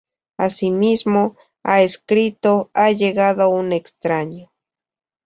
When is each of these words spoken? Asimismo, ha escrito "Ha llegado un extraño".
Asimismo, 0.39 1.35
ha 1.63 1.83
escrito 1.83 2.71
"Ha 2.73 2.89
llegado 2.89 3.49
un 3.49 3.71
extraño". 3.71 4.49